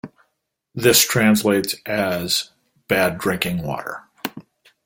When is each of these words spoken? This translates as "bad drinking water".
This 0.73 1.05
translates 1.05 1.75
as 1.85 2.49
"bad 2.87 3.19
drinking 3.19 3.61
water". 3.61 4.01